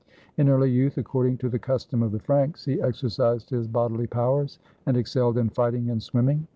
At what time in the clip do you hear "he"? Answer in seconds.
2.65-2.81